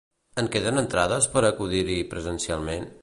En 0.43 0.47
queden 0.53 0.81
entrades 0.81 1.27
per 1.35 1.43
a 1.45 1.51
acudir-hi 1.55 1.99
presencialment? 2.15 2.91